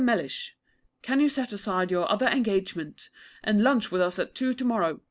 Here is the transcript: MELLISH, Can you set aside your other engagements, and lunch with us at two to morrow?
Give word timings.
MELLISH, 0.03 0.55
Can 1.03 1.19
you 1.19 1.29
set 1.29 1.53
aside 1.53 1.91
your 1.91 2.11
other 2.11 2.25
engagements, 2.25 3.11
and 3.43 3.61
lunch 3.61 3.91
with 3.91 4.01
us 4.01 4.17
at 4.17 4.33
two 4.33 4.55
to 4.55 4.65
morrow? 4.65 4.99